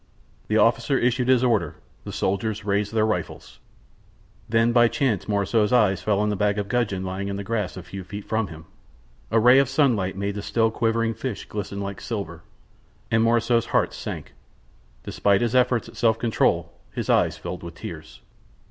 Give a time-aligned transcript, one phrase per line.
[0.47, 3.59] The officer issued his orders; the soldiers raised their rifles.
[4.49, 7.43] Then by chance Morissot's eyes fell on the bag full of gudgeon lying in the
[7.43, 8.65] grass a few feet from him.
[9.29, 12.41] A ray of sunlight made the still quivering fish glisten like silver.
[13.11, 14.33] And Morissot's heart sank.
[15.03, 18.21] Despite his efforts at self control his eyes filled with tears.